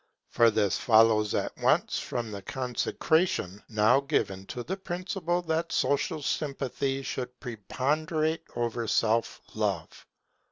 [0.31, 6.23] For this follows at once from the consecration now given to the principle that social
[6.23, 10.07] sympathy should preponderate over self love.